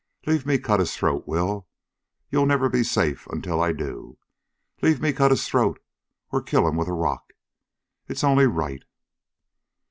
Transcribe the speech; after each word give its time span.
Leave 0.25 0.47
me 0.47 0.57
cut 0.57 0.79
his 0.79 0.97
throat, 0.97 1.27
Will! 1.27 1.67
Ye'll 2.31 2.47
never 2.47 2.69
be 2.69 2.81
safe 2.83 3.25
ontel 3.27 3.61
I 3.61 3.71
do. 3.71 4.17
Leave 4.81 4.99
me 4.99 5.13
cut 5.13 5.29
his 5.29 5.47
throat 5.47 5.79
er 6.33 6.41
kill 6.41 6.67
him 6.67 6.75
with 6.75 6.87
a 6.87 6.91
rock. 6.93 7.33
Hit's 8.07 8.23
only 8.23 8.47
right." 8.47 8.83